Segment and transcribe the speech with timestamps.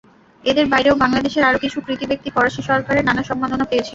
[0.43, 3.89] এঁদের বাইরেও বাংলাদেশের আরও কিছু কৃতী ব্যক্তি ফরাসি সরকারের নানা সম্মাননা পেয়েছেন।